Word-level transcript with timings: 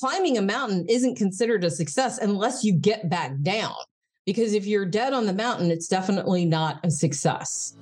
climbing 0.00 0.38
a 0.38 0.42
mountain 0.42 0.86
isn't 0.88 1.14
considered 1.14 1.62
a 1.62 1.70
success 1.70 2.16
unless 2.16 2.64
you 2.64 2.72
get 2.72 3.10
back 3.10 3.32
down. 3.42 3.74
Because 4.24 4.54
if 4.54 4.64
you're 4.64 4.86
dead 4.86 5.12
on 5.12 5.26
the 5.26 5.32
mountain, 5.34 5.70
it's 5.70 5.88
definitely 5.88 6.46
not 6.46 6.80
a 6.82 6.90
success. 6.90 7.74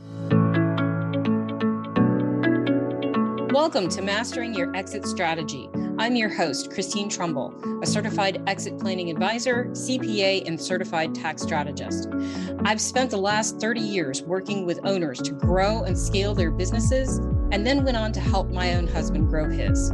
Welcome 3.52 3.88
to 3.90 4.02
Mastering 4.02 4.52
Your 4.52 4.74
Exit 4.74 5.06
Strategy. 5.06 5.68
I'm 6.00 6.16
your 6.16 6.28
host, 6.28 6.72
Christine 6.72 7.08
Trumbull, 7.08 7.54
a 7.84 7.86
certified 7.86 8.42
exit 8.48 8.80
planning 8.80 9.10
advisor, 9.10 9.66
CPA, 9.66 10.44
and 10.44 10.60
certified 10.60 11.14
tax 11.14 11.42
strategist. 11.42 12.08
I've 12.64 12.80
spent 12.80 13.12
the 13.12 13.16
last 13.16 13.60
30 13.60 13.78
years 13.78 14.22
working 14.22 14.66
with 14.66 14.80
owners 14.82 15.22
to 15.22 15.30
grow 15.35 15.85
and 15.85 15.96
scale 15.96 16.34
their 16.34 16.50
businesses, 16.50 17.19
and 17.52 17.64
then 17.64 17.84
went 17.84 17.96
on 17.96 18.10
to 18.10 18.20
help 18.20 18.50
my 18.50 18.74
own 18.74 18.88
husband 18.88 19.28
grow 19.28 19.48
his. 19.48 19.92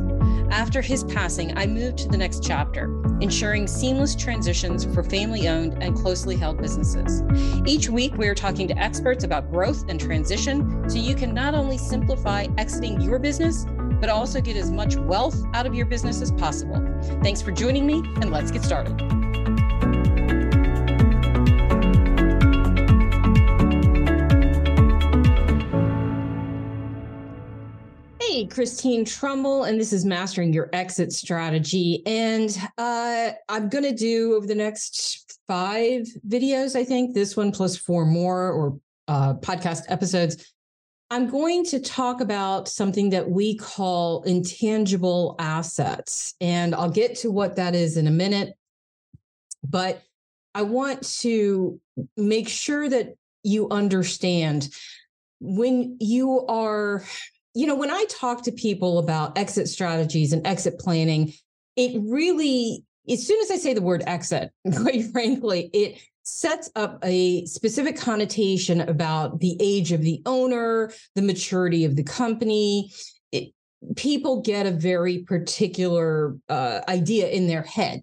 After 0.50 0.80
his 0.80 1.04
passing, 1.04 1.56
I 1.56 1.66
moved 1.66 1.98
to 1.98 2.08
the 2.08 2.16
next 2.16 2.42
chapter, 2.42 2.84
ensuring 3.20 3.66
seamless 3.66 4.14
transitions 4.14 4.84
for 4.84 5.02
family 5.02 5.48
owned 5.48 5.82
and 5.82 5.96
closely 5.96 6.36
held 6.36 6.60
businesses. 6.60 7.22
Each 7.66 7.88
week, 7.88 8.16
we 8.16 8.28
are 8.28 8.34
talking 8.34 8.68
to 8.68 8.78
experts 8.78 9.24
about 9.24 9.50
growth 9.50 9.84
and 9.88 10.00
transition 10.00 10.88
so 10.88 10.98
you 10.98 11.14
can 11.14 11.34
not 11.34 11.54
only 11.54 11.78
simplify 11.78 12.46
exiting 12.58 13.00
your 13.00 13.18
business, 13.18 13.66
but 14.00 14.10
also 14.10 14.40
get 14.40 14.56
as 14.56 14.70
much 14.70 14.96
wealth 14.96 15.42
out 15.54 15.66
of 15.66 15.74
your 15.74 15.86
business 15.86 16.20
as 16.20 16.30
possible. 16.32 16.80
Thanks 17.22 17.40
for 17.40 17.52
joining 17.52 17.86
me, 17.86 18.02
and 18.20 18.30
let's 18.30 18.50
get 18.50 18.62
started. 18.62 19.23
Christine 28.48 29.04
Trumbull, 29.04 29.64
and 29.64 29.78
this 29.78 29.92
is 29.92 30.04
Mastering 30.04 30.52
Your 30.52 30.70
Exit 30.72 31.12
Strategy. 31.12 32.02
And 32.06 32.56
uh, 32.78 33.32
I'm 33.48 33.68
going 33.68 33.84
to 33.84 33.94
do 33.94 34.34
over 34.34 34.46
the 34.46 34.54
next 34.54 35.38
five 35.46 36.06
videos, 36.26 36.76
I 36.76 36.84
think, 36.84 37.14
this 37.14 37.36
one 37.36 37.52
plus 37.52 37.76
four 37.76 38.04
more 38.04 38.50
or 38.50 38.78
uh, 39.08 39.34
podcast 39.34 39.82
episodes. 39.88 40.52
I'm 41.10 41.28
going 41.28 41.64
to 41.66 41.80
talk 41.80 42.20
about 42.20 42.68
something 42.68 43.10
that 43.10 43.28
we 43.28 43.56
call 43.56 44.22
intangible 44.22 45.36
assets. 45.38 46.34
And 46.40 46.74
I'll 46.74 46.90
get 46.90 47.16
to 47.16 47.30
what 47.30 47.56
that 47.56 47.74
is 47.74 47.96
in 47.96 48.06
a 48.06 48.10
minute. 48.10 48.54
But 49.62 50.02
I 50.54 50.62
want 50.62 51.02
to 51.20 51.80
make 52.16 52.48
sure 52.48 52.88
that 52.88 53.14
you 53.42 53.68
understand 53.70 54.68
when 55.40 55.98
you 56.00 56.46
are 56.46 57.04
you 57.54 57.66
know, 57.66 57.76
when 57.76 57.90
I 57.90 58.04
talk 58.10 58.42
to 58.42 58.52
people 58.52 58.98
about 58.98 59.38
exit 59.38 59.68
strategies 59.68 60.32
and 60.32 60.46
exit 60.46 60.78
planning, 60.78 61.32
it 61.76 62.00
really, 62.04 62.84
as 63.08 63.26
soon 63.26 63.40
as 63.40 63.50
I 63.50 63.56
say 63.56 63.74
the 63.74 63.82
word 63.82 64.02
exit, 64.06 64.50
quite 64.76 65.04
frankly, 65.12 65.70
it 65.72 66.00
sets 66.24 66.70
up 66.74 66.98
a 67.04 67.44
specific 67.46 67.96
connotation 67.96 68.80
about 68.80 69.40
the 69.40 69.56
age 69.60 69.92
of 69.92 70.02
the 70.02 70.20
owner, 70.26 70.92
the 71.14 71.22
maturity 71.22 71.84
of 71.84 71.96
the 71.96 72.02
company. 72.02 72.90
It, 73.30 73.52
people 73.94 74.40
get 74.40 74.66
a 74.66 74.70
very 74.72 75.18
particular 75.18 76.36
uh, 76.48 76.80
idea 76.88 77.28
in 77.28 77.46
their 77.46 77.62
head. 77.62 78.02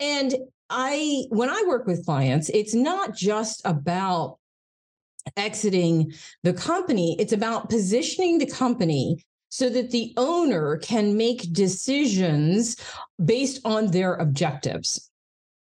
And 0.00 0.34
I, 0.70 1.24
when 1.28 1.50
I 1.50 1.64
work 1.68 1.86
with 1.86 2.04
clients, 2.04 2.48
it's 2.48 2.74
not 2.74 3.14
just 3.14 3.62
about 3.64 4.38
exiting 5.36 6.12
the 6.42 6.52
company. 6.52 7.16
It's 7.18 7.32
about 7.32 7.70
positioning 7.70 8.38
the 8.38 8.46
company 8.46 9.24
so 9.50 9.68
that 9.70 9.90
the 9.90 10.12
owner 10.16 10.76
can 10.78 11.16
make 11.16 11.52
decisions 11.52 12.76
based 13.24 13.60
on 13.64 13.90
their 13.90 14.14
objectives. 14.14 15.10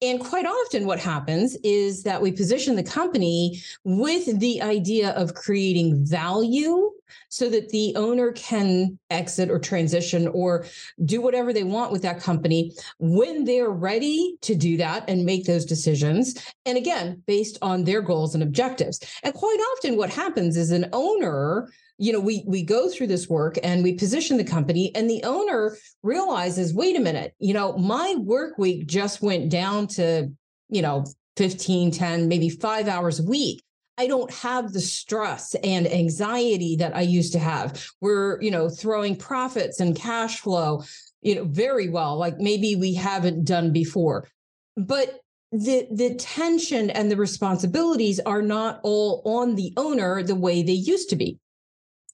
And 0.03 0.19
quite 0.19 0.47
often, 0.47 0.87
what 0.87 0.99
happens 0.99 1.57
is 1.63 2.03
that 2.05 2.23
we 2.23 2.33
position 2.33 2.75
the 2.75 2.83
company 2.83 3.63
with 3.85 4.41
the 4.41 4.63
idea 4.63 5.11
of 5.11 5.35
creating 5.35 6.05
value 6.07 6.91
so 7.29 7.49
that 7.49 7.69
the 7.71 7.95
owner 7.97 8.33
can 8.33 8.99
exit 9.11 9.51
or 9.51 9.59
transition 9.59 10.29
or 10.29 10.67
do 11.05 11.21
whatever 11.21 11.53
they 11.53 11.65
want 11.65 11.93
with 11.93 12.03
that 12.03 12.21
company 12.21 12.73
when 12.99 13.45
they're 13.45 13.71
ready 13.71 14.37
to 14.43 14.55
do 14.55 14.77
that 14.77 15.09
and 15.09 15.25
make 15.25 15.45
those 15.45 15.65
decisions. 15.65 16.43
And 16.67 16.77
again, 16.77 17.23
based 17.27 17.59
on 17.63 17.85
their 17.85 18.03
goals 18.03 18.35
and 18.35 18.43
objectives. 18.43 19.01
And 19.23 19.35
quite 19.35 19.59
often, 19.73 19.97
what 19.97 20.11
happens 20.11 20.57
is 20.57 20.71
an 20.71 20.89
owner 20.93 21.69
you 22.01 22.15
know 22.15 22.19
we 22.19 22.43
we 22.47 22.63
go 22.63 22.89
through 22.89 23.07
this 23.07 23.29
work 23.29 23.59
and 23.63 23.85
we 23.85 23.93
position 23.93 24.39
the 24.39 24.45
company 24.45 24.91
and 24.95 25.09
the 25.09 25.23
owner 25.23 25.77
realizes 26.03 26.73
wait 26.73 26.97
a 26.97 27.01
minute 27.01 27.35
you 27.39 27.53
know 27.53 27.77
my 27.77 28.15
work 28.19 28.57
week 28.57 28.87
just 28.87 29.21
went 29.21 29.51
down 29.51 29.87
to 29.87 30.27
you 30.71 30.81
know 30.81 31.05
15 31.37 31.91
10 31.91 32.27
maybe 32.27 32.49
5 32.49 32.89
hours 32.89 33.21
a 33.21 33.25
week 33.25 33.63
I 34.01 34.07
don't 34.07 34.33
have 34.33 34.73
the 34.73 34.81
stress 34.81 35.55
and 35.57 35.87
anxiety 35.87 36.75
that 36.77 36.97
I 36.97 37.03
used 37.03 37.35
to 37.35 37.39
have. 37.39 37.87
We're, 38.01 38.41
you 38.41 38.51
know, 38.51 38.71
throwing 38.71 39.15
profits 39.15 39.79
and 39.79 39.95
cash 39.95 40.41
flow, 40.41 40.85
you 41.21 41.35
know, 41.35 41.45
very 41.45 41.91
well, 41.91 42.17
like 42.17 42.39
maybe 42.39 42.77
we 42.77 42.95
haven't 42.95 43.45
done 43.45 43.75
before. 43.75 44.27
But 44.75 45.21
the 45.53 45.87
the 45.93 46.15
tension 46.15 46.89
and 46.89 47.11
the 47.11 47.19
responsibilities 47.19 48.21
are 48.21 48.41
not 48.41 48.81
all 48.85 49.21
on 49.27 49.55
the 49.55 49.75
owner 49.77 50.23
the 50.23 50.35
way 50.35 50.63
they 50.63 50.73
used 50.73 51.11
to 51.11 51.17
be. 51.17 51.39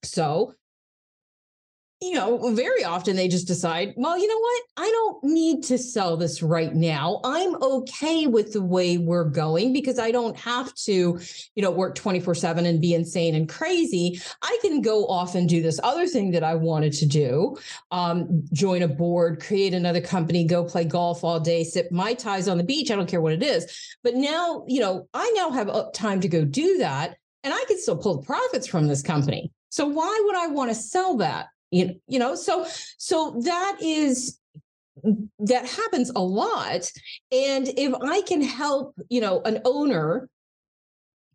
So, 0.03 0.54
you 2.06 2.15
know, 2.15 2.55
very 2.55 2.84
often 2.84 3.17
they 3.17 3.27
just 3.27 3.47
decide, 3.47 3.93
well, 3.97 4.17
you 4.17 4.28
know 4.28 4.39
what? 4.39 4.62
I 4.77 4.91
don't 4.91 5.25
need 5.25 5.65
to 5.65 5.77
sell 5.77 6.17
this 6.17 6.43
right 6.43 6.75
now. 6.75 7.21
I'm 7.25 7.61
okay 7.61 8.27
with 8.27 8.53
the 8.53 8.62
way 8.62 8.97
we're 8.99 9.25
going 9.25 9.72
because 9.72 9.99
I 9.99 10.12
don't 10.12 10.37
have 10.39 10.72
to, 10.75 11.19
you 11.55 11.62
know, 11.62 11.71
work 11.71 11.97
24 11.97 12.34
7 12.34 12.65
and 12.65 12.81
be 12.81 12.95
insane 12.95 13.34
and 13.34 13.49
crazy. 13.49 14.21
I 14.43 14.59
can 14.62 14.81
go 14.81 15.06
off 15.06 15.34
and 15.34 15.49
do 15.49 15.61
this 15.61 15.81
other 15.83 16.06
thing 16.06 16.31
that 16.31 16.45
I 16.45 16.55
wanted 16.55 16.93
to 16.95 17.06
do 17.06 17.56
um, 17.91 18.45
join 18.53 18.83
a 18.83 18.89
board, 18.89 19.43
create 19.43 19.75
another 19.75 20.00
company, 20.00 20.45
go 20.45 20.65
play 20.65 20.84
golf 20.84 21.25
all 21.25 21.41
day, 21.41 21.65
sip 21.65 21.91
Mai 21.91 22.15
Tais 22.15 22.49
on 22.49 22.59
the 22.59 22.65
beach. 22.65 22.91
I 22.91 22.97
don't 22.97 23.09
care 23.09 23.21
what 23.21 23.33
it 23.33 23.43
is. 23.43 23.97
But 24.03 24.15
now, 24.15 24.65
you 24.69 24.81
know, 24.81 25.09
I 25.12 25.33
now 25.37 25.50
have 25.50 25.69
uh, 25.69 25.91
time 25.93 26.21
to 26.21 26.28
go 26.28 26.45
do 26.45 26.78
that 26.78 27.16
and 27.43 27.53
I 27.53 27.65
can 27.66 27.78
still 27.78 27.97
pull 27.97 28.21
the 28.21 28.27
profits 28.27 28.66
from 28.66 28.87
this 28.87 29.03
company. 29.03 29.50
So 29.69 29.87
why 29.87 30.22
would 30.25 30.37
I 30.37 30.49
want 30.49 30.71
to 30.71 30.75
sell 30.75 31.16
that? 31.19 31.47
You, 31.76 32.00
you 32.09 32.19
know, 32.19 32.34
so 32.34 32.66
so 32.98 33.41
that 33.44 33.78
is 33.81 34.38
that 35.38 35.66
happens 35.66 36.10
a 36.10 36.22
lot. 36.22 36.91
And 37.31 37.69
if 37.76 37.94
I 38.03 38.22
can 38.22 38.42
help, 38.42 38.94
you 39.09 39.20
know, 39.20 39.42
an 39.42 39.60
owner 39.64 40.28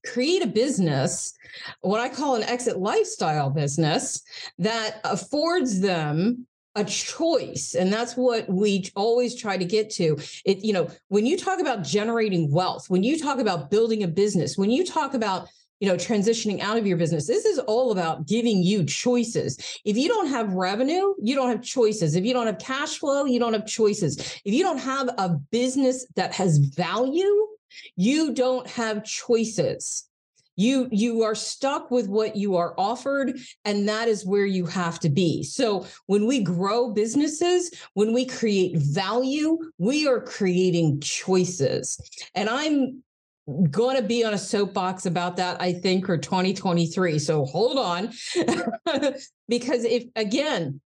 create 0.05 0.43
a 0.43 0.47
business, 0.47 1.33
what 1.81 2.01
I 2.01 2.09
call 2.09 2.35
an 2.35 2.43
exit 2.43 2.79
lifestyle 2.79 3.49
business 3.49 4.21
that 4.57 4.99
affords 5.03 5.79
them 5.79 6.47
a 6.75 6.85
choice 6.85 7.75
and 7.77 7.91
that's 7.91 8.15
what 8.15 8.47
we 8.47 8.85
always 8.95 9.35
try 9.35 9.57
to 9.57 9.65
get 9.65 9.89
to 9.89 10.17
it 10.45 10.63
you 10.63 10.71
know 10.71 10.87
when 11.09 11.25
you 11.25 11.37
talk 11.37 11.59
about 11.59 11.83
generating 11.83 12.49
wealth 12.49 12.89
when 12.89 13.03
you 13.03 13.19
talk 13.19 13.39
about 13.39 13.69
building 13.69 14.03
a 14.03 14.07
business 14.07 14.57
when 14.57 14.71
you 14.71 14.85
talk 14.85 15.13
about 15.13 15.49
you 15.81 15.87
know 15.87 15.95
transitioning 15.95 16.61
out 16.61 16.77
of 16.77 16.87
your 16.87 16.95
business. 16.95 17.27
This 17.27 17.43
is 17.43 17.59
all 17.59 17.91
about 17.91 18.27
giving 18.27 18.61
you 18.61 18.85
choices. 18.85 19.57
If 19.83 19.97
you 19.97 20.07
don't 20.07 20.27
have 20.27 20.53
revenue 20.53 21.13
you 21.19 21.35
don't 21.35 21.49
have 21.49 21.63
choices. 21.63 22.15
If 22.15 22.23
you 22.23 22.33
don't 22.33 22.45
have 22.45 22.59
cash 22.59 22.99
flow 22.99 23.25
you 23.25 23.39
don't 23.39 23.53
have 23.53 23.65
choices. 23.65 24.17
If 24.45 24.53
you 24.53 24.63
don't 24.63 24.77
have 24.77 25.09
a 25.17 25.29
business 25.51 26.05
that 26.15 26.33
has 26.35 26.59
value 26.59 27.47
you 27.95 28.33
don't 28.33 28.67
have 28.67 29.03
choices. 29.03 30.07
You 30.55 30.87
you 30.91 31.23
are 31.23 31.33
stuck 31.33 31.89
with 31.89 32.07
what 32.07 32.35
you 32.35 32.57
are 32.57 32.75
offered 32.77 33.39
and 33.65 33.89
that 33.89 34.07
is 34.07 34.23
where 34.23 34.45
you 34.45 34.67
have 34.67 34.99
to 34.99 35.09
be. 35.09 35.41
So 35.41 35.87
when 36.05 36.27
we 36.27 36.43
grow 36.43 36.93
businesses 36.93 37.71
when 37.95 38.13
we 38.13 38.25
create 38.25 38.77
value 38.77 39.57
we 39.79 40.07
are 40.07 40.21
creating 40.21 40.99
choices. 41.01 41.99
And 42.35 42.49
i'm 42.49 43.01
going 43.69 43.97
to 43.97 44.03
be 44.03 44.23
on 44.23 44.33
a 44.33 44.37
soapbox 44.37 45.05
about 45.05 45.37
that, 45.37 45.61
I 45.61 45.73
think, 45.73 46.05
for 46.05 46.17
2023. 46.17 47.19
So 47.19 47.45
hold 47.45 47.77
on. 47.77 48.11
because 49.47 49.83
if, 49.83 50.05
again, 50.15 50.79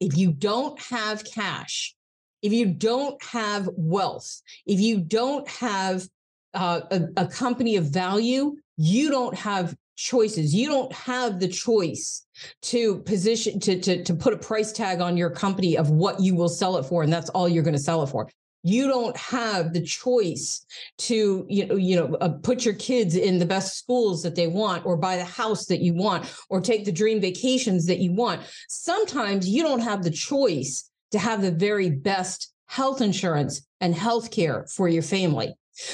if 0.00 0.16
you 0.16 0.32
don't 0.32 0.80
have 0.80 1.24
cash, 1.24 1.94
if 2.42 2.52
you 2.52 2.66
don't 2.66 3.22
have 3.22 3.68
wealth, 3.76 4.40
if 4.66 4.80
you 4.80 5.00
don't 5.00 5.46
have 5.48 6.06
uh, 6.54 6.80
a, 6.90 7.02
a 7.18 7.26
company 7.26 7.76
of 7.76 7.84
value, 7.84 8.56
you 8.76 9.10
don't 9.10 9.36
have 9.36 9.76
choices. 9.96 10.54
You 10.54 10.68
don't 10.68 10.92
have 10.94 11.38
the 11.38 11.48
choice 11.48 12.26
to 12.62 13.00
position 13.02 13.60
to, 13.60 13.78
to 13.80 14.02
to 14.02 14.14
put 14.14 14.32
a 14.32 14.38
price 14.38 14.72
tag 14.72 15.02
on 15.02 15.18
your 15.18 15.28
company 15.28 15.76
of 15.76 15.90
what 15.90 16.18
you 16.20 16.34
will 16.34 16.48
sell 16.48 16.78
it 16.78 16.84
for, 16.84 17.02
and 17.02 17.12
that's 17.12 17.28
all 17.30 17.46
you're 17.46 17.62
going 17.62 17.76
to 17.76 17.78
sell 17.78 18.02
it 18.02 18.06
for 18.06 18.26
you 18.62 18.86
don't 18.88 19.16
have 19.16 19.72
the 19.72 19.80
choice 19.80 20.64
to 20.98 21.46
you 21.48 21.66
know 21.66 21.76
you 21.76 21.96
know 21.96 22.14
uh, 22.16 22.28
put 22.28 22.64
your 22.64 22.74
kids 22.74 23.16
in 23.16 23.38
the 23.38 23.46
best 23.46 23.78
schools 23.78 24.22
that 24.22 24.36
they 24.36 24.46
want 24.46 24.84
or 24.84 24.96
buy 24.96 25.16
the 25.16 25.24
house 25.24 25.66
that 25.66 25.80
you 25.80 25.94
want 25.94 26.30
or 26.50 26.60
take 26.60 26.84
the 26.84 26.92
dream 26.92 27.20
vacations 27.20 27.86
that 27.86 27.98
you 27.98 28.12
want 28.12 28.42
sometimes 28.68 29.48
you 29.48 29.62
don't 29.62 29.80
have 29.80 30.02
the 30.02 30.10
choice 30.10 30.90
to 31.10 31.18
have 31.18 31.40
the 31.40 31.50
very 31.50 31.90
best 31.90 32.52
health 32.70 33.00
insurance, 33.00 33.66
and 33.80 33.96
health 33.96 34.30
care 34.30 34.64
for 34.68 34.88
your 34.88 35.02
family. 35.02 35.52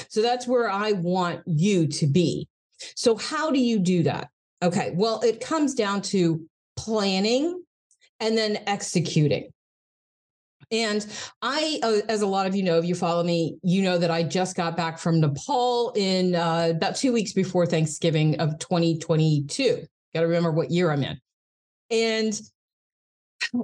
So 0.09 0.21
that's 0.21 0.47
where 0.47 0.69
I 0.69 0.91
want 0.91 1.41
you 1.47 1.87
to 1.87 2.05
be. 2.05 2.47
So, 2.95 3.15
how 3.15 3.49
do 3.49 3.59
you 3.59 3.79
do 3.79 4.03
that? 4.03 4.29
Okay, 4.61 4.91
well, 4.93 5.19
it 5.21 5.41
comes 5.41 5.73
down 5.73 6.03
to 6.13 6.45
planning 6.75 7.63
and 8.19 8.37
then 8.37 8.59
executing. 8.67 9.49
And 10.71 11.05
I, 11.41 11.79
uh, 11.81 11.99
as 12.09 12.21
a 12.21 12.27
lot 12.27 12.45
of 12.45 12.55
you 12.55 12.63
know, 12.63 12.77
if 12.77 12.85
you 12.85 12.95
follow 12.95 13.23
me, 13.23 13.57
you 13.63 13.81
know 13.81 13.97
that 13.97 14.11
I 14.11 14.23
just 14.23 14.55
got 14.55 14.75
back 14.75 14.99
from 14.99 15.19
Nepal 15.19 15.93
in 15.95 16.35
uh, 16.35 16.73
about 16.75 16.95
two 16.95 17.13
weeks 17.13 17.31
before 17.31 17.65
Thanksgiving 17.65 18.39
of 18.39 18.59
2022. 18.59 19.85
Got 20.13 20.21
to 20.21 20.27
remember 20.27 20.51
what 20.51 20.71
year 20.71 20.91
I'm 20.91 21.03
in. 21.03 21.19
And 21.89 22.39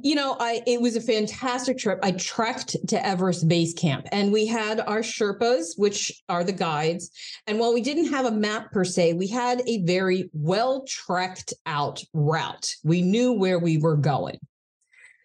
you 0.01 0.15
know, 0.15 0.37
I 0.39 0.61
it 0.65 0.81
was 0.81 0.95
a 0.95 1.01
fantastic 1.01 1.77
trip. 1.77 1.99
I 2.03 2.11
trekked 2.11 2.77
to 2.87 3.05
Everest 3.05 3.47
Base 3.47 3.73
Camp 3.73 4.07
and 4.11 4.31
we 4.31 4.45
had 4.45 4.79
our 4.79 4.99
Sherpas, 4.99 5.77
which 5.77 6.23
are 6.29 6.43
the 6.43 6.53
guides. 6.53 7.09
And 7.47 7.59
while 7.59 7.73
we 7.73 7.81
didn't 7.81 8.11
have 8.11 8.25
a 8.25 8.31
map 8.31 8.71
per 8.71 8.85
se, 8.85 9.13
we 9.13 9.27
had 9.27 9.61
a 9.67 9.83
very 9.83 10.29
well 10.33 10.85
trekked 10.87 11.53
out 11.65 12.03
route. 12.13 12.75
We 12.83 13.01
knew 13.01 13.33
where 13.33 13.59
we 13.59 13.77
were 13.77 13.97
going. 13.97 14.39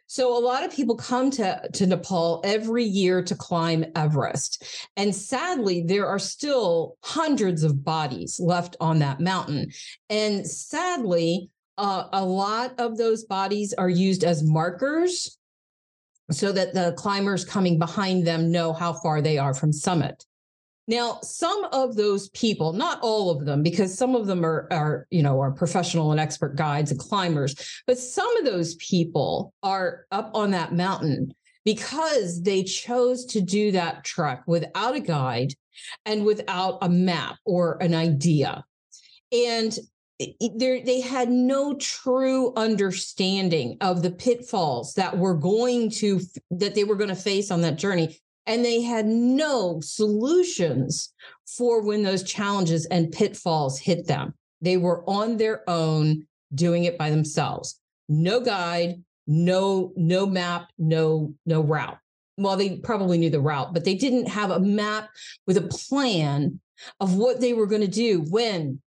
So 0.09 0.37
a 0.37 0.41
lot 0.41 0.65
of 0.65 0.73
people 0.73 0.97
come 0.97 1.31
to, 1.33 1.69
to 1.71 1.87
Nepal 1.87 2.41
every 2.43 2.83
year 2.83 3.23
to 3.23 3.35
climb 3.35 3.85
Everest. 3.95 4.89
And 4.97 5.15
sadly, 5.15 5.83
there 5.83 6.07
are 6.07 6.19
still 6.19 6.97
hundreds 7.05 7.63
of 7.63 7.85
bodies 7.85 8.41
left 8.41 8.75
on 8.81 9.01
that 9.01 9.21
mountain. 9.21 9.71
And 10.09 10.47
sadly, 10.47 11.51
uh, 11.77 12.09
a 12.11 12.25
lot 12.25 12.73
of 12.79 12.97
those 12.97 13.25
bodies 13.25 13.75
are 13.75 13.91
used 13.91 14.25
as 14.25 14.43
markers 14.43 15.39
so 16.31 16.53
that 16.53 16.73
the 16.73 16.95
climbers 16.97 17.45
coming 17.45 17.79
behind 17.79 18.27
them 18.27 18.51
know 18.51 18.73
how 18.73 18.95
far 18.95 19.21
they 19.21 19.37
are 19.37 19.53
from 19.53 19.73
summit. 19.73 20.25
Now, 20.89 21.19
some 21.23 21.67
of 21.71 21.97
those 21.97 22.31
people, 22.31 22.73
not 22.73 22.99
all 23.03 23.31
of 23.31 23.45
them, 23.45 23.63
because 23.63 23.97
some 23.97 24.15
of 24.15 24.27
them 24.27 24.45
are, 24.45 24.67
are, 24.71 25.07
you 25.11 25.23
know, 25.23 25.39
are 25.39 25.53
professional 25.53 26.13
and 26.13 26.19
expert 26.19 26.57
guides 26.57 26.91
and 26.91 26.99
climbers, 26.99 27.55
but 27.87 27.99
some 27.99 28.35
of 28.39 28.47
those 28.47 28.75
people 28.77 29.53
are 29.63 30.07
up 30.11 30.31
on 30.33 30.51
that 30.53 30.73
mountain 30.73 31.35
because 31.67 32.43
they 32.43 32.65
chose 32.65 33.27
to 33.27 33.43
do 33.43 33.71
that 33.73 34.03
trek 34.03 34.43
without 34.47 34.97
a 34.97 35.01
guide 35.01 35.53
and 36.07 36.25
without 36.25 36.79
a 36.81 36.89
map 36.89 37.37
or 37.45 37.77
an 37.83 37.95
idea. 37.95 38.65
And 39.31 39.79
they 40.19 41.01
had 41.01 41.31
no 41.31 41.75
true 41.75 42.53
understanding 42.57 43.77
of 43.83 44.03
the 44.03 44.11
pitfalls 44.11 44.95
that 44.95 45.17
were 45.17 45.35
going 45.35 45.91
to 45.91 46.21
that 46.51 46.75
they 46.75 46.83
were 46.83 46.97
going 46.97 47.11
to 47.11 47.15
face 47.15 47.51
on 47.51 47.61
that 47.61 47.77
journey 47.77 48.19
and 48.49 48.65
they 48.65 48.81
had 48.81 49.07
no 49.07 49.79
solutions 49.81 51.13
for 51.47 51.83
when 51.83 52.03
those 52.03 52.23
challenges 52.23 52.87
and 52.87 53.13
pitfalls 53.13 53.79
hit 53.79 54.07
them. 54.07 54.35
They 54.63 54.79
were 54.79 55.09
on 55.09 55.37
their 55.37 55.69
own 55.69 56.27
doing 56.55 56.85
it 56.85 56.99
by 56.99 57.11
themselves. 57.11 57.79
No 58.09 58.41
guide 58.41 59.05
no 59.31 59.93
no 59.95 60.27
map 60.27 60.71
no 60.79 61.35
no 61.45 61.61
route. 61.61 61.99
Well 62.39 62.57
they 62.57 62.79
probably 62.79 63.19
knew 63.19 63.31
the 63.31 63.41
route 63.41 63.75
but 63.75 63.85
they 63.85 63.95
didn't 63.95 64.29
have 64.29 64.51
a 64.51 64.59
map 64.59 65.11
with 65.47 65.59
a 65.59 65.69
plan 65.69 66.59
of 67.01 67.15
what 67.15 67.41
they 67.41 67.53
were 67.53 67.67
going 67.67 67.83
to 67.83 67.89
do 67.89 68.25
when 68.31 68.81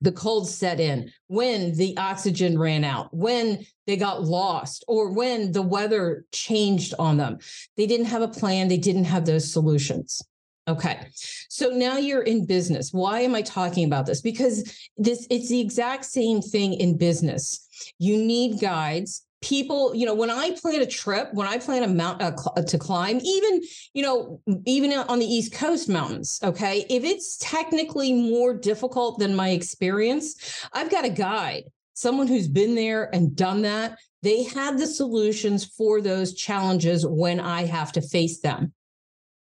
the 0.00 0.12
cold 0.12 0.48
set 0.48 0.80
in, 0.80 1.10
when 1.26 1.74
the 1.76 1.96
oxygen 1.96 2.58
ran 2.58 2.84
out, 2.84 3.12
when 3.12 3.64
they 3.86 3.96
got 3.96 4.24
lost, 4.24 4.84
or 4.86 5.12
when 5.12 5.52
the 5.52 5.62
weather 5.62 6.24
changed 6.32 6.94
on 6.98 7.16
them. 7.16 7.38
They 7.76 7.86
didn't 7.86 8.06
have 8.06 8.22
a 8.22 8.28
plan, 8.28 8.68
they 8.68 8.78
didn't 8.78 9.04
have 9.04 9.26
those 9.26 9.52
solutions. 9.52 10.22
Okay. 10.68 11.08
So 11.48 11.70
now 11.70 11.96
you're 11.96 12.22
in 12.22 12.44
business. 12.44 12.92
Why 12.92 13.20
am 13.20 13.34
I 13.34 13.40
talking 13.40 13.86
about 13.86 14.04
this? 14.04 14.20
Because 14.20 14.88
this 14.98 15.26
it's 15.30 15.48
the 15.48 15.60
exact 15.60 16.04
same 16.04 16.42
thing 16.42 16.74
in 16.74 16.98
business. 16.98 17.66
You 17.98 18.18
need 18.18 18.60
guides, 18.60 19.24
people 19.40 19.94
you 19.94 20.04
know 20.04 20.14
when 20.14 20.30
i 20.30 20.50
plan 20.60 20.80
a 20.82 20.86
trip 20.86 21.32
when 21.32 21.46
i 21.46 21.58
plan 21.58 21.84
a 21.84 21.88
mount 21.88 22.20
uh, 22.20 22.32
to 22.62 22.76
climb 22.76 23.20
even 23.22 23.60
you 23.94 24.02
know 24.02 24.40
even 24.66 24.92
on 24.92 25.18
the 25.20 25.24
east 25.24 25.52
coast 25.52 25.88
mountains 25.88 26.40
okay 26.42 26.84
if 26.90 27.04
it's 27.04 27.36
technically 27.38 28.12
more 28.12 28.52
difficult 28.52 29.18
than 29.18 29.36
my 29.36 29.50
experience 29.50 30.66
i've 30.72 30.90
got 30.90 31.04
a 31.04 31.10
guide 31.10 31.62
someone 31.94 32.26
who's 32.26 32.48
been 32.48 32.74
there 32.74 33.14
and 33.14 33.36
done 33.36 33.62
that 33.62 33.96
they 34.22 34.42
have 34.42 34.76
the 34.76 34.86
solutions 34.86 35.64
for 35.64 36.00
those 36.00 36.34
challenges 36.34 37.06
when 37.06 37.38
i 37.38 37.64
have 37.64 37.92
to 37.92 38.00
face 38.00 38.40
them 38.40 38.72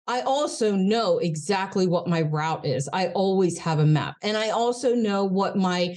I 0.07 0.21
also 0.21 0.75
know 0.75 1.19
exactly 1.19 1.87
what 1.87 2.07
my 2.07 2.23
route 2.23 2.65
is. 2.65 2.89
I 2.91 3.09
always 3.09 3.57
have 3.59 3.79
a 3.79 3.85
map. 3.85 4.15
And 4.23 4.35
I 4.35 4.49
also 4.49 4.93
know 4.93 5.23
what 5.23 5.55
my 5.55 5.95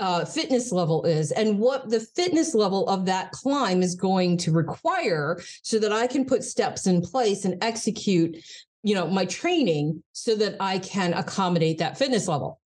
uh, 0.00 0.24
fitness 0.24 0.72
level 0.72 1.04
is 1.04 1.30
and 1.32 1.58
what 1.58 1.88
the 1.88 2.00
fitness 2.00 2.54
level 2.54 2.88
of 2.88 3.06
that 3.06 3.30
climb 3.30 3.82
is 3.82 3.94
going 3.94 4.36
to 4.36 4.50
require 4.50 5.40
so 5.62 5.78
that 5.78 5.92
I 5.92 6.06
can 6.06 6.24
put 6.24 6.42
steps 6.42 6.86
in 6.86 7.00
place 7.00 7.44
and 7.44 7.62
execute 7.62 8.36
you 8.82 8.94
know 8.94 9.06
my 9.08 9.24
training 9.24 10.02
so 10.12 10.36
that 10.36 10.56
I 10.60 10.78
can 10.78 11.14
accommodate 11.14 11.78
that 11.78 11.98
fitness 11.98 12.28
level. 12.28 12.60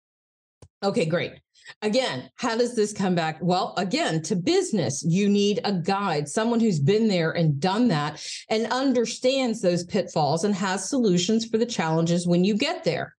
Okay, 0.84 1.06
great. 1.06 1.34
Again, 1.82 2.30
how 2.36 2.56
does 2.56 2.76
this 2.76 2.94
come 2.94 3.16
back? 3.16 3.40
Well, 3.42 3.74
again, 3.78 4.22
to 4.24 4.36
business, 4.36 5.04
you 5.04 5.28
need 5.28 5.62
a 5.64 5.74
guide, 5.74 6.30
someone 6.30 6.60
who's 6.60 6.80
been 6.80 7.08
there 7.08 7.32
and 7.32 7.60
done 7.60 7.88
that 7.88 8.24
and 8.50 8.72
understands 8.72 9.62
those 9.62 9.84
pitfalls 9.84 10.44
and 10.44 10.54
has 10.54 10.88
solutions 10.88 11.46
for 11.46 11.58
the 11.58 11.66
challenges 11.66 12.28
when 12.28 12.44
you 12.44 12.56
get 12.56 12.84
there. 12.84 13.16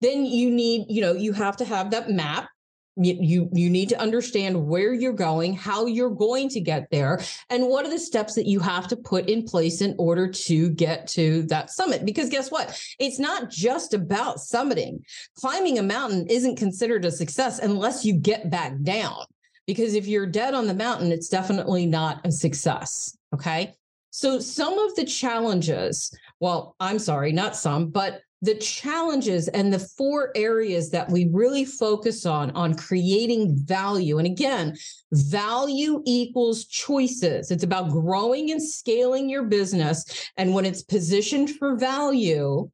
Then 0.00 0.24
you 0.24 0.50
need, 0.50 0.86
you 0.88 1.02
know, 1.02 1.12
you 1.12 1.32
have 1.32 1.56
to 1.58 1.66
have 1.66 1.90
that 1.90 2.10
map 2.10 2.48
you 2.96 3.48
you 3.52 3.68
need 3.68 3.88
to 3.90 4.00
understand 4.00 4.66
where 4.66 4.94
you're 4.94 5.12
going 5.12 5.54
how 5.54 5.86
you're 5.86 6.10
going 6.10 6.48
to 6.48 6.60
get 6.60 6.88
there 6.90 7.20
and 7.50 7.66
what 7.66 7.84
are 7.84 7.90
the 7.90 7.98
steps 7.98 8.34
that 8.34 8.46
you 8.46 8.58
have 8.58 8.88
to 8.88 8.96
put 8.96 9.28
in 9.28 9.42
place 9.44 9.82
in 9.82 9.94
order 9.98 10.26
to 10.26 10.70
get 10.70 11.06
to 11.06 11.42
that 11.42 11.70
summit. 11.70 12.06
Because 12.06 12.30
guess 12.30 12.50
what? 12.50 12.80
It's 12.98 13.18
not 13.18 13.50
just 13.50 13.92
about 13.92 14.38
summiting. 14.38 15.00
Climbing 15.38 15.78
a 15.78 15.82
mountain 15.82 16.26
isn't 16.28 16.56
considered 16.56 17.04
a 17.04 17.10
success 17.10 17.58
unless 17.58 18.04
you 18.04 18.14
get 18.14 18.50
back 18.50 18.72
down. 18.82 19.24
Because 19.66 19.94
if 19.94 20.06
you're 20.06 20.26
dead 20.26 20.54
on 20.54 20.66
the 20.66 20.74
mountain 20.74 21.12
it's 21.12 21.28
definitely 21.28 21.86
not 21.86 22.26
a 22.26 22.32
success 22.32 23.16
okay? 23.34 23.74
So 24.10 24.38
some 24.38 24.78
of 24.78 24.94
the 24.94 25.04
challenges 25.04 26.16
well 26.40 26.74
i'm 26.80 26.98
sorry 26.98 27.32
not 27.32 27.56
some 27.56 27.88
but 27.88 28.20
the 28.42 28.54
challenges 28.56 29.48
and 29.48 29.72
the 29.72 29.78
four 29.78 30.30
areas 30.34 30.90
that 30.90 31.08
we 31.10 31.28
really 31.32 31.64
focus 31.64 32.26
on 32.26 32.50
on 32.52 32.74
creating 32.74 33.56
value. 33.56 34.18
And 34.18 34.26
again 34.26 34.76
value 35.12 36.02
equals 36.04 36.66
choices. 36.66 37.50
It's 37.50 37.64
about 37.64 37.90
growing 37.90 38.50
and 38.50 38.62
scaling 38.62 39.28
your 39.28 39.44
business. 39.44 40.30
And 40.36 40.54
when 40.54 40.66
it's 40.66 40.82
positioned 40.82 41.50
for 41.50 41.76
value 41.76 42.70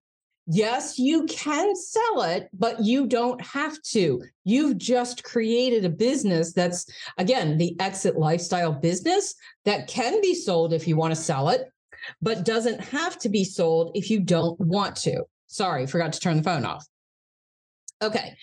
yes 0.48 0.98
you 0.98 1.24
can 1.26 1.74
sell 1.76 2.22
it 2.22 2.48
but 2.52 2.82
you 2.82 3.06
don't 3.06 3.40
have 3.44 3.80
to. 3.82 4.20
You've 4.44 4.76
just 4.76 5.22
created 5.22 5.84
a 5.84 5.88
business 5.88 6.52
that's 6.52 6.86
again 7.16 7.58
the 7.58 7.76
exit 7.78 8.18
lifestyle 8.18 8.72
business 8.72 9.34
that 9.64 9.86
can 9.86 10.20
be 10.20 10.34
sold 10.34 10.72
if 10.72 10.88
you 10.88 10.96
want 10.96 11.14
to 11.14 11.20
sell 11.20 11.48
it 11.50 11.68
but 12.20 12.44
doesn't 12.44 12.80
have 12.80 13.18
to 13.20 13.28
be 13.28 13.44
sold 13.44 13.92
if 13.94 14.10
you 14.10 14.18
don't 14.18 14.58
want 14.58 14.96
to 14.96 15.22
Sorry, 15.52 15.86
forgot 15.86 16.14
to 16.14 16.20
turn 16.20 16.38
the 16.38 16.42
phone 16.42 16.64
off. 16.64 16.86
Okay. 18.00 18.36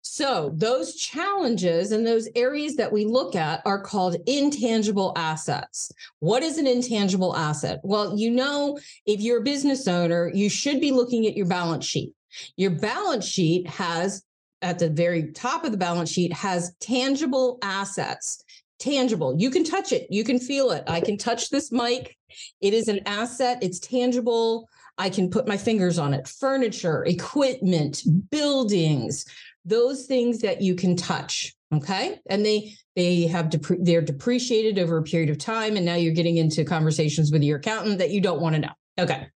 So, 0.00 0.52
those 0.54 0.94
challenges 0.94 1.90
and 1.90 2.06
those 2.06 2.28
areas 2.36 2.76
that 2.76 2.92
we 2.92 3.04
look 3.04 3.34
at 3.34 3.62
are 3.64 3.80
called 3.80 4.16
intangible 4.26 5.12
assets. 5.16 5.90
What 6.20 6.44
is 6.44 6.58
an 6.58 6.68
intangible 6.68 7.34
asset? 7.34 7.80
Well, 7.82 8.16
you 8.16 8.30
know, 8.30 8.78
if 9.06 9.20
you're 9.20 9.40
a 9.40 9.44
business 9.44 9.88
owner, 9.88 10.30
you 10.32 10.48
should 10.48 10.80
be 10.80 10.92
looking 10.92 11.26
at 11.26 11.36
your 11.36 11.46
balance 11.46 11.84
sheet. 11.84 12.12
Your 12.56 12.70
balance 12.70 13.24
sheet 13.24 13.66
has, 13.66 14.22
at 14.60 14.78
the 14.78 14.88
very 14.88 15.32
top 15.32 15.64
of 15.64 15.72
the 15.72 15.78
balance 15.78 16.10
sheet, 16.12 16.32
has 16.32 16.76
tangible 16.78 17.58
assets. 17.62 18.44
Tangible. 18.78 19.34
You 19.36 19.50
can 19.50 19.64
touch 19.64 19.92
it, 19.92 20.06
you 20.10 20.22
can 20.22 20.38
feel 20.38 20.70
it. 20.70 20.84
I 20.86 21.00
can 21.00 21.16
touch 21.16 21.50
this 21.50 21.72
mic. 21.72 22.16
It 22.60 22.72
is 22.72 22.86
an 22.86 23.00
asset, 23.06 23.58
it's 23.62 23.80
tangible. 23.80 24.68
I 25.02 25.10
can 25.10 25.30
put 25.30 25.48
my 25.48 25.56
fingers 25.56 25.98
on 25.98 26.14
it 26.14 26.28
furniture, 26.28 27.04
equipment, 27.06 28.04
buildings, 28.30 29.24
those 29.64 30.06
things 30.06 30.38
that 30.42 30.62
you 30.62 30.76
can 30.76 30.94
touch. 30.94 31.56
Okay. 31.74 32.20
And 32.30 32.46
they, 32.46 32.76
they 32.94 33.26
have, 33.26 33.46
depre- 33.46 33.84
they're 33.84 34.00
depreciated 34.00 34.78
over 34.78 34.98
a 34.98 35.02
period 35.02 35.28
of 35.28 35.38
time. 35.38 35.76
And 35.76 35.84
now 35.84 35.96
you're 35.96 36.14
getting 36.14 36.36
into 36.36 36.64
conversations 36.64 37.32
with 37.32 37.42
your 37.42 37.58
accountant 37.58 37.98
that 37.98 38.10
you 38.10 38.20
don't 38.20 38.40
want 38.40 38.54
to 38.54 38.60
know. 38.60 38.72
Okay. 39.00 39.26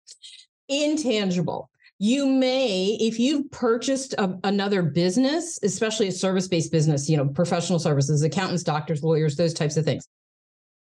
Intangible. 0.69 1.69
You 1.99 2.27
may, 2.27 2.97
if 3.01 3.19
you've 3.19 3.51
purchased 3.51 4.13
a, 4.13 4.37
another 4.45 4.83
business, 4.83 5.59
especially 5.63 6.07
a 6.07 6.13
service 6.13 6.47
based 6.47 6.71
business, 6.71 7.09
you 7.09 7.17
know, 7.17 7.27
professional 7.27 7.79
services, 7.79 8.23
accountants, 8.23 8.63
doctors, 8.63 9.03
lawyers, 9.03 9.35
those 9.35 9.53
types 9.53 9.75
of 9.75 9.83
things, 9.83 10.07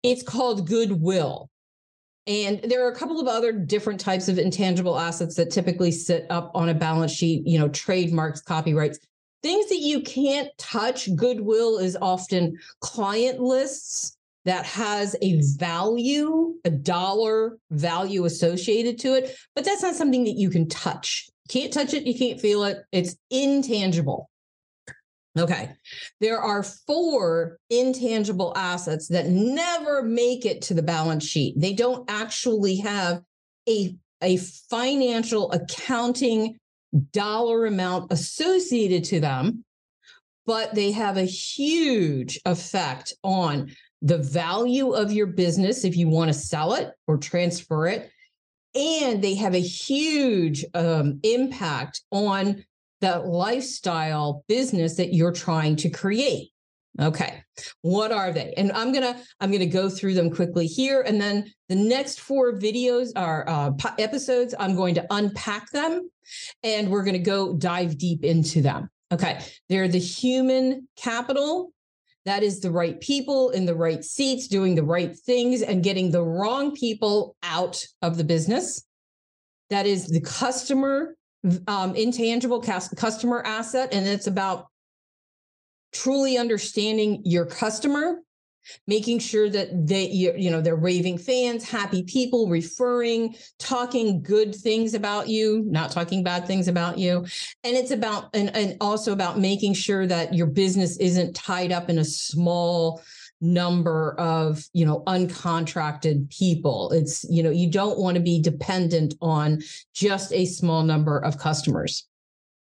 it's 0.04 0.22
called 0.22 0.68
goodwill. 0.68 1.50
And 2.28 2.60
there 2.64 2.86
are 2.86 2.92
a 2.92 2.96
couple 2.96 3.22
of 3.22 3.28
other 3.28 3.54
different 3.54 4.02
types 4.02 4.28
of 4.28 4.38
intangible 4.38 5.00
assets 5.00 5.36
that 5.36 5.50
typically 5.50 5.92
sit 5.92 6.26
up 6.30 6.52
on 6.54 6.68
a 6.68 6.74
balance 6.74 7.14
sheet, 7.14 7.48
you 7.48 7.58
know, 7.58 7.70
trademarks, 7.70 8.42
copyrights, 8.42 9.00
things 9.42 9.70
that 9.70 9.80
you 9.80 10.02
can't 10.02 10.50
touch. 10.58 11.16
Goodwill 11.16 11.78
is 11.78 11.98
often 12.02 12.58
client 12.82 13.40
lists 13.40 14.18
that 14.44 14.66
has 14.66 15.16
a 15.22 15.42
value, 15.58 16.56
a 16.66 16.70
dollar 16.70 17.58
value 17.72 18.26
associated 18.26 19.00
to 19.00 19.14
it, 19.14 19.38
but 19.56 19.64
that's 19.64 19.82
not 19.82 19.96
something 19.96 20.26
that 20.26 20.36
you 20.36 20.50
can 20.50 20.68
touch. 20.68 21.30
Can't 21.50 21.72
touch 21.72 21.94
it, 21.94 22.06
you 22.06 22.18
can't 22.18 22.42
feel 22.42 22.64
it. 22.64 22.84
It's 22.92 23.16
intangible. 23.30 24.30
Okay. 25.40 25.70
There 26.20 26.40
are 26.40 26.64
four 26.64 27.60
intangible 27.70 28.54
assets 28.56 29.08
that 29.10 29.28
never 29.28 30.04
make 30.04 30.46
it 30.46 30.62
to 30.64 30.74
the 30.74 30.82
balance 30.82 31.26
sheet. 31.26 31.60
They 31.60 31.74
don't 31.74 32.10
actually 32.10 32.78
have 32.78 33.22
a, 33.68 33.96
a 34.22 34.38
financial 34.38 35.52
accounting 35.52 36.58
dollar 37.12 37.66
amount 37.66 38.12
associated 38.12 39.04
to 39.06 39.20
them, 39.20 39.64
but 40.46 40.74
they 40.74 40.92
have 40.92 41.18
a 41.18 41.26
huge 41.26 42.40
effect 42.46 43.14
on 43.24 43.72
the 44.02 44.18
value 44.18 44.92
of 44.92 45.12
your 45.12 45.28
business 45.28 45.84
if 45.84 45.98
you 45.98 46.08
want 46.08 46.30
to 46.30 46.34
sell 46.34 46.74
it 46.74 46.92
or 47.08 47.18
transfer 47.18 47.88
it. 47.88 48.10
And 48.76 49.24
they 49.24 49.36
have 49.36 49.56
a 49.56 49.60
huge 49.60 50.64
um, 50.74 51.20
impact 51.24 52.02
on 52.12 52.64
the 53.02 53.20
lifestyle 53.20 54.44
business 54.48 54.96
that 54.96 55.14
you're 55.14 55.32
trying 55.32 55.76
to 55.78 55.90
create. 55.90 56.50
Okay. 57.00 57.44
What 57.82 58.12
are 58.12 58.32
they? 58.32 58.54
And 58.58 58.72
I'm 58.72 58.92
going 58.92 59.04
to 59.04 59.22
I'm 59.40 59.52
going 59.52 59.60
to 59.60 59.68
go 59.68 59.88
through 59.88 60.16
them 60.16 60.32
quickly 60.32 60.66
here 60.66 61.02
and 61.02 61.22
then 61.22 61.52
the 61.70 61.76
next 61.76 62.20
four 62.20 62.54
videos 62.54 63.10
are 63.16 63.48
uh, 63.48 63.72
episodes 64.00 64.56
I'm 64.58 64.76
going 64.76 64.96
to 64.96 65.06
unpack 65.12 65.70
them 65.72 66.10
and 66.64 66.90
we're 66.90 67.04
going 67.04 67.14
to 67.14 67.20
go 67.20 67.56
dive 67.56 68.00
deep 68.00 68.24
into 68.24 68.62
them. 68.62 68.90
Okay. 69.12 69.40
They're 69.70 69.88
the 69.88 70.00
human 70.00 70.88
capital 70.98 71.72
that 72.28 72.44
is 72.44 72.60
the 72.60 72.72
right 72.72 73.00
people 73.00 73.52
in 73.52 73.66
the 73.66 73.74
right 73.74 74.04
seats 74.04 74.50
doing 74.50 74.76
the 74.76 74.84
right 74.84 75.18
things 75.18 75.62
and 75.62 75.82
getting 75.82 76.12
the 76.12 76.24
wrong 76.24 76.76
people 76.76 77.38
out 77.42 77.86
of 78.02 78.18
the 78.18 78.26
business. 78.26 78.84
That 79.70 79.86
is 79.86 80.08
the 80.08 80.20
customer 80.20 81.16
um, 81.68 81.96
intangible 81.96 82.62
customer 82.62 83.42
asset, 83.44 83.94
and 83.94 84.08
it's 84.08 84.28
about 84.28 84.68
truly 85.94 86.38
understanding 86.38 87.22
your 87.26 87.46
customer 87.46 88.20
making 88.86 89.20
sure 89.20 89.50
that 89.50 89.88
they 89.88 90.08
you, 90.10 90.34
you 90.38 90.52
know 90.52 90.62
they're 90.62 90.76
raving 90.76 91.18
fans 91.18 91.64
happy 91.64 92.04
people 92.04 92.50
referring 92.50 93.36
talking 93.60 94.22
good 94.22 94.54
things 94.54 94.94
about 94.94 95.28
you 95.28 95.64
not 95.68 95.92
talking 95.92 96.24
bad 96.24 96.46
things 96.46 96.68
about 96.68 96.98
you. 96.98 97.26
And 97.64 97.76
it's 97.76 97.92
about 97.92 98.36
and, 98.36 98.56
and 98.56 98.78
also 98.82 99.14
about 99.14 99.40
making 99.40 99.74
sure 99.74 100.06
that 100.08 100.34
your 100.34 100.48
business 100.48 100.98
isn't 100.98 101.36
tied 101.36 101.72
up 101.72 101.90
in 101.90 102.00
a 102.00 102.06
small 102.06 103.02
number 103.42 104.16
of 104.18 104.64
you 104.74 104.86
know 104.86 105.04
uncontracted 105.08 106.30
people. 106.36 106.92
It's 106.92 107.24
you 107.30 107.44
know 107.44 107.52
you 107.52 107.70
don't 107.70 108.00
want 108.00 108.16
to 108.16 108.22
be 108.22 108.42
dependent 108.42 109.14
on 109.22 109.62
just 109.94 110.34
a 110.34 110.46
small 110.46 110.84
number 110.84 111.18
of 111.20 111.38
customers. 111.38 112.08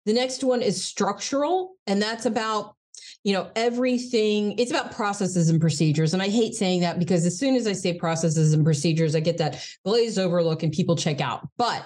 The 0.06 0.14
next 0.14 0.44
one 0.44 0.62
is 0.62 0.84
structural 0.84 1.76
and 1.88 2.02
that's 2.02 2.26
about 2.26 2.76
you 3.24 3.34
know 3.34 3.50
everything 3.56 4.58
it's 4.60 4.72
about 4.72 4.92
processes 4.92 5.50
and 5.50 5.60
procedures 5.60 6.14
and 6.14 6.22
i 6.22 6.28
hate 6.28 6.54
saying 6.54 6.82
that 6.82 7.00
because 7.00 7.26
as 7.26 7.40
soon 7.40 7.56
as 7.56 7.66
i 7.66 7.72
say 7.72 7.94
processes 7.94 8.54
and 8.54 8.64
procedures 8.64 9.16
i 9.16 9.20
get 9.20 9.38
that 9.38 9.66
glazed 9.86 10.20
over 10.20 10.44
look 10.44 10.62
and 10.62 10.74
people 10.74 10.96
check 10.96 11.22
out. 11.22 11.48
But 11.58 11.86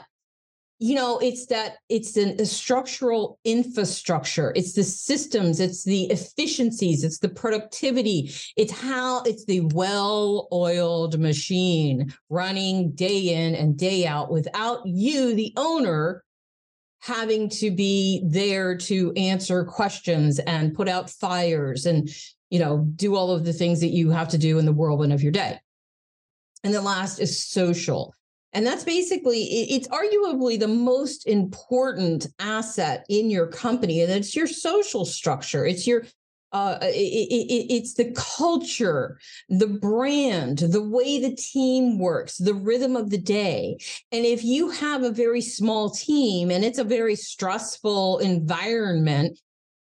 you 0.80 0.94
know 0.94 1.18
it's 1.20 1.48
that 1.48 1.78
it's 1.90 2.18
an, 2.18 2.40
a 2.40 2.46
structural 2.46 3.40
infrastructure. 3.44 4.54
It's 4.56 4.74
the 4.74 4.84
systems 4.84 5.60
it's 5.60 5.84
the 5.84 6.06
efficiencies 6.06 7.04
it's 7.04 7.20
the 7.20 7.30
productivity 7.30 8.32
it's 8.56 8.72
how 8.72 9.24
it's 9.24 9.46
the 9.46 9.62
well-oiled 9.74 11.20
machine 11.20 12.14
running 12.30 12.92
day 12.92 13.34
in 13.34 13.56
and 13.56 13.78
day 13.78 14.06
out 14.06 14.32
without 14.32 14.86
you 14.86 15.34
the 15.34 15.54
owner 15.58 16.24
having 17.00 17.50
to 17.50 17.72
be 17.72 18.22
there 18.26 18.76
to 18.76 19.14
answer 19.14 19.64
questions 19.64 20.40
and 20.40 20.76
put 20.76 20.88
out 20.88 21.10
fires 21.10 21.86
and 21.86 22.10
you 22.50 22.60
know 22.60 22.86
do 22.96 23.16
all 23.16 23.32
of 23.32 23.46
the 23.46 23.54
things 23.54 23.80
that 23.80 23.88
you 23.88 24.12
have 24.12 24.28
to 24.28 24.38
do 24.38 24.60
in 24.60 24.66
the 24.66 24.74
whirlwind 24.74 25.14
of 25.14 25.24
your 25.24 25.32
day. 25.32 25.60
And 26.64 26.74
the 26.74 26.82
last 26.82 27.20
is 27.20 27.44
social 27.44 28.14
and 28.58 28.66
that's 28.66 28.84
basically, 28.84 29.44
it's 29.44 29.88
arguably 29.90 30.60
the 30.60 30.68
most 30.68 31.28
important 31.28 32.26
asset 32.40 33.06
in 33.08 33.30
your 33.30 33.46
company. 33.46 34.02
And 34.02 34.12
it's 34.12 34.36
your 34.36 34.48
social 34.48 35.06
structure, 35.06 35.64
it's 35.64 35.86
your 35.86 36.08
uh, 36.54 36.80
it, 36.82 36.88
it, 36.88 37.72
it's 37.72 37.94
the 37.94 38.12
culture, 38.16 39.20
the 39.48 39.68
brand, 39.68 40.58
the 40.58 40.82
way 40.82 41.20
the 41.20 41.36
team 41.36 42.00
works, 42.00 42.38
the 42.38 42.56
rhythm 42.56 42.96
of 42.96 43.12
the 43.12 43.20
day. 43.20 43.78
And 44.12 44.26
if 44.26 44.44
you 44.44 44.72
have 44.72 45.04
a 45.04 45.12
very 45.12 45.42
small 45.42 45.92
team 45.92 46.50
and 46.50 46.66
it's 46.66 46.80
a 46.80 46.84
very 46.84 47.16
stressful 47.16 48.18
environment, 48.20 49.38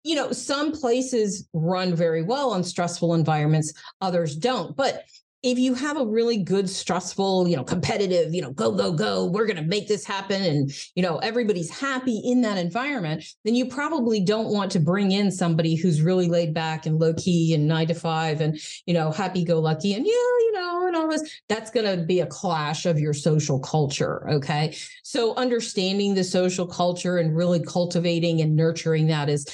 you 0.03 0.15
know, 0.15 0.31
some 0.31 0.71
places 0.71 1.47
run 1.53 1.93
very 1.93 2.23
well 2.23 2.49
on 2.49 2.63
stressful 2.63 3.13
environments, 3.13 3.71
others 4.01 4.35
don't. 4.35 4.75
But 4.75 5.03
if 5.43 5.59
you 5.59 5.73
have 5.73 5.97
a 5.97 6.05
really 6.05 6.38
good 6.38 6.69
stressful 6.69 7.47
you 7.47 7.55
know 7.55 7.63
competitive 7.63 8.33
you 8.33 8.41
know 8.41 8.51
go 8.51 8.71
go 8.71 8.93
go 8.93 9.25
we're 9.25 9.45
going 9.45 9.57
to 9.57 9.63
make 9.63 9.88
this 9.88 10.05
happen 10.05 10.41
and 10.41 10.71
you 10.95 11.03
know 11.03 11.17
everybody's 11.17 11.69
happy 11.69 12.21
in 12.23 12.41
that 12.41 12.57
environment 12.57 13.23
then 13.43 13.53
you 13.53 13.65
probably 13.65 14.19
don't 14.19 14.51
want 14.51 14.71
to 14.71 14.79
bring 14.79 15.12
in 15.12 15.29
somebody 15.29 15.75
who's 15.75 16.01
really 16.01 16.27
laid 16.27 16.53
back 16.53 16.85
and 16.85 17.00
low 17.00 17.13
key 17.13 17.53
and 17.53 17.67
9 17.67 17.88
to 17.88 17.93
5 17.93 18.41
and 18.41 18.59
you 18.85 18.93
know 18.93 19.12
happy 19.12 19.43
go 19.43 19.59
lucky 19.59 19.93
and 19.93 20.05
yeah 20.05 20.12
you 20.12 20.51
know 20.53 20.88
and 20.88 20.95
all 20.95 21.09
this. 21.09 21.41
That's 21.50 21.71
going 21.71 22.00
to 22.00 22.05
be 22.05 22.19
a 22.19 22.25
clash 22.25 22.85
of 22.85 23.00
your 23.00 23.13
social 23.13 23.59
culture 23.59 24.29
okay? 24.29 24.75
So 25.03 25.35
understanding 25.35 26.13
the 26.15 26.23
social 26.23 26.67
culture 26.67 27.17
and 27.17 27.35
really 27.35 27.62
cultivating 27.63 28.41
and 28.41 28.55
nurturing 28.55 29.07
that 29.07 29.29
is 29.29 29.45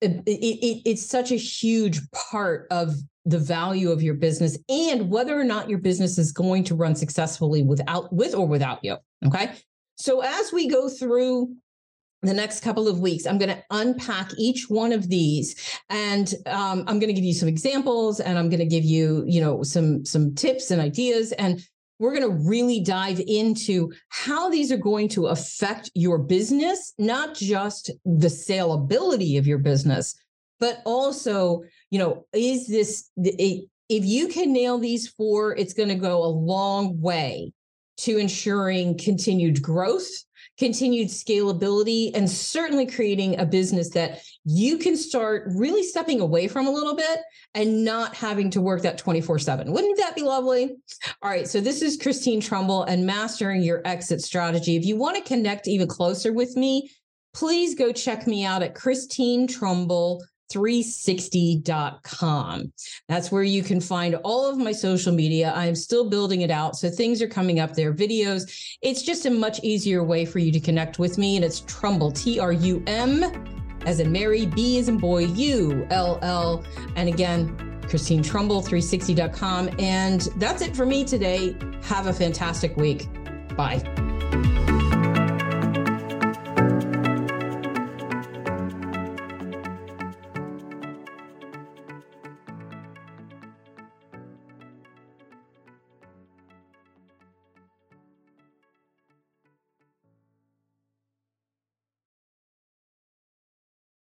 it, 0.00 0.22
it, 0.26 0.82
it's 0.84 1.06
such 1.06 1.32
a 1.32 1.36
huge 1.36 2.00
part 2.10 2.66
of 2.70 2.94
the 3.26 3.38
value 3.38 3.90
of 3.90 4.02
your 4.02 4.14
business 4.14 4.56
and 4.68 5.10
whether 5.10 5.38
or 5.38 5.44
not 5.44 5.68
your 5.68 5.78
business 5.78 6.16
is 6.16 6.32
going 6.32 6.64
to 6.64 6.74
run 6.74 6.94
successfully 6.94 7.62
without 7.62 8.12
with 8.12 8.34
or 8.34 8.46
without 8.46 8.82
you 8.82 8.96
okay? 9.26 9.52
So 9.96 10.20
as 10.20 10.52
we 10.52 10.68
go 10.68 10.88
through 10.88 11.54
the 12.22 12.34
next 12.34 12.60
couple 12.60 12.88
of 12.88 12.98
weeks 12.98 13.26
i'm 13.26 13.38
going 13.38 13.54
to 13.54 13.62
unpack 13.70 14.30
each 14.38 14.68
one 14.68 14.92
of 14.92 15.08
these 15.08 15.78
and 15.90 16.34
um, 16.46 16.82
i'm 16.86 16.98
going 16.98 17.08
to 17.08 17.12
give 17.12 17.24
you 17.24 17.34
some 17.34 17.48
examples 17.48 18.20
and 18.20 18.38
i'm 18.38 18.48
going 18.48 18.58
to 18.58 18.66
give 18.66 18.84
you 18.84 19.22
you 19.26 19.40
know 19.40 19.62
some 19.62 20.04
some 20.04 20.34
tips 20.34 20.70
and 20.70 20.80
ideas 20.80 21.32
and 21.32 21.62
we're 21.98 22.14
going 22.14 22.28
to 22.28 22.48
really 22.48 22.80
dive 22.80 23.20
into 23.26 23.90
how 24.10 24.50
these 24.50 24.70
are 24.70 24.76
going 24.76 25.08
to 25.08 25.26
affect 25.26 25.90
your 25.94 26.18
business 26.18 26.94
not 26.98 27.34
just 27.34 27.90
the 28.04 28.28
saleability 28.28 29.38
of 29.38 29.46
your 29.46 29.58
business 29.58 30.14
but 30.60 30.82
also 30.84 31.62
you 31.90 31.98
know, 31.98 32.26
is 32.32 32.66
this, 32.66 33.10
if 33.16 33.68
you 33.88 34.28
can 34.28 34.52
nail 34.52 34.78
these 34.78 35.08
four, 35.08 35.56
it's 35.56 35.74
going 35.74 35.88
to 35.88 35.94
go 35.94 36.24
a 36.24 36.26
long 36.26 37.00
way 37.00 37.52
to 37.98 38.18
ensuring 38.18 38.98
continued 38.98 39.62
growth, 39.62 40.06
continued 40.58 41.08
scalability, 41.08 42.10
and 42.14 42.28
certainly 42.28 42.86
creating 42.86 43.38
a 43.40 43.46
business 43.46 43.90
that 43.90 44.20
you 44.44 44.76
can 44.76 44.96
start 44.96 45.44
really 45.54 45.82
stepping 45.82 46.20
away 46.20 46.46
from 46.48 46.66
a 46.66 46.70
little 46.70 46.94
bit 46.94 47.20
and 47.54 47.84
not 47.84 48.14
having 48.14 48.50
to 48.50 48.60
work 48.60 48.82
that 48.82 48.98
24 48.98 49.38
7. 49.38 49.72
Wouldn't 49.72 49.96
that 49.96 50.14
be 50.14 50.22
lovely? 50.22 50.76
All 51.22 51.30
right. 51.30 51.48
So, 51.48 51.60
this 51.60 51.80
is 51.80 51.96
Christine 51.96 52.40
Trumbull 52.40 52.82
and 52.82 53.06
mastering 53.06 53.62
your 53.62 53.80
exit 53.86 54.20
strategy. 54.20 54.76
If 54.76 54.84
you 54.84 54.96
want 54.96 55.16
to 55.16 55.22
connect 55.22 55.68
even 55.68 55.88
closer 55.88 56.34
with 56.34 56.54
me, 56.56 56.90
please 57.32 57.74
go 57.74 57.92
check 57.92 58.26
me 58.26 58.44
out 58.44 58.62
at 58.62 58.74
Christine 58.74 59.46
Trumbull 59.46 60.22
360.com. 60.52 62.72
That's 63.08 63.32
where 63.32 63.42
you 63.42 63.62
can 63.62 63.80
find 63.80 64.16
all 64.16 64.46
of 64.46 64.58
my 64.58 64.72
social 64.72 65.12
media. 65.12 65.52
I'm 65.54 65.74
still 65.74 66.08
building 66.08 66.42
it 66.42 66.50
out. 66.50 66.76
So 66.76 66.90
things 66.90 67.22
are 67.22 67.28
coming 67.28 67.60
up 67.60 67.74
there, 67.74 67.92
videos. 67.92 68.76
It's 68.82 69.02
just 69.02 69.26
a 69.26 69.30
much 69.30 69.60
easier 69.62 70.04
way 70.04 70.24
for 70.24 70.38
you 70.38 70.52
to 70.52 70.60
connect 70.60 70.98
with 70.98 71.18
me. 71.18 71.36
And 71.36 71.44
it's 71.44 71.60
Trumbull, 71.60 72.12
T 72.12 72.38
R 72.38 72.52
U 72.52 72.82
M, 72.86 73.24
as 73.84 74.00
in 74.00 74.12
Mary, 74.12 74.46
B 74.46 74.78
as 74.78 74.88
in 74.88 74.98
boy, 74.98 75.26
U 75.26 75.86
L 75.90 76.18
L. 76.22 76.64
And 76.96 77.08
again, 77.08 77.80
Christine 77.88 78.22
Trumbull, 78.22 78.62
360.com. 78.62 79.70
And 79.78 80.28
that's 80.36 80.62
it 80.62 80.76
for 80.76 80.86
me 80.86 81.04
today. 81.04 81.56
Have 81.84 82.06
a 82.06 82.12
fantastic 82.12 82.76
week. 82.76 83.08
Bye. 83.56 84.05